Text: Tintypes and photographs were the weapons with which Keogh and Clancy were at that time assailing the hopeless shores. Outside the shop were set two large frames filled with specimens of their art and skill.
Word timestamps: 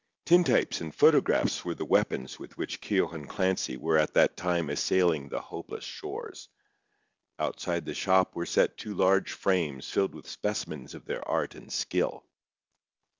Tintypes 0.25 0.81
and 0.81 0.95
photographs 0.95 1.63
were 1.63 1.75
the 1.75 1.85
weapons 1.85 2.39
with 2.39 2.57
which 2.57 2.81
Keogh 2.81 3.09
and 3.11 3.29
Clancy 3.29 3.77
were 3.77 3.99
at 3.99 4.15
that 4.15 4.35
time 4.35 4.71
assailing 4.71 5.29
the 5.29 5.39
hopeless 5.39 5.83
shores. 5.83 6.49
Outside 7.37 7.85
the 7.85 7.93
shop 7.93 8.33
were 8.35 8.47
set 8.47 8.77
two 8.79 8.95
large 8.95 9.31
frames 9.31 9.87
filled 9.87 10.15
with 10.15 10.27
specimens 10.27 10.95
of 10.95 11.05
their 11.05 11.21
art 11.27 11.53
and 11.53 11.71
skill. 11.71 12.25